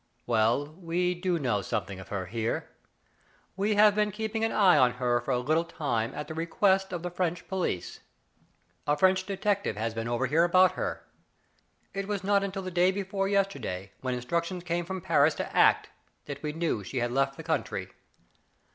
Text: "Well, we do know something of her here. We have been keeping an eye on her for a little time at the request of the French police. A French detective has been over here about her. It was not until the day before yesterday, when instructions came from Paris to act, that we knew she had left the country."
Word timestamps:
"Well, 0.25 0.73
we 0.79 1.13
do 1.13 1.37
know 1.37 1.61
something 1.61 1.99
of 1.99 2.07
her 2.07 2.25
here. 2.25 2.69
We 3.55 3.75
have 3.75 3.93
been 3.93 4.09
keeping 4.11 4.43
an 4.43 4.51
eye 4.51 4.75
on 4.75 4.93
her 4.93 5.21
for 5.21 5.29
a 5.29 5.37
little 5.37 5.63
time 5.63 6.11
at 6.15 6.27
the 6.27 6.33
request 6.33 6.91
of 6.91 7.03
the 7.03 7.11
French 7.11 7.47
police. 7.47 7.99
A 8.87 8.97
French 8.97 9.27
detective 9.27 9.77
has 9.77 9.93
been 9.93 10.07
over 10.07 10.25
here 10.25 10.43
about 10.43 10.71
her. 10.71 11.05
It 11.93 12.07
was 12.07 12.23
not 12.23 12.43
until 12.43 12.63
the 12.63 12.71
day 12.71 12.91
before 12.91 13.27
yesterday, 13.27 13.91
when 14.01 14.15
instructions 14.15 14.63
came 14.63 14.85
from 14.85 15.01
Paris 15.01 15.35
to 15.35 15.55
act, 15.55 15.89
that 16.25 16.41
we 16.41 16.51
knew 16.51 16.83
she 16.83 16.97
had 16.97 17.11
left 17.11 17.37
the 17.37 17.43
country." 17.43 17.91